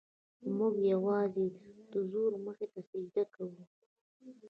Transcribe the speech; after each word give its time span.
موږ 0.57 0.73
یوازې 0.93 1.45
د 1.91 1.93
زور 2.11 2.31
مخې 2.45 2.67
ته 2.73 2.79
سجده 2.89 3.23
کوو. 3.35 3.61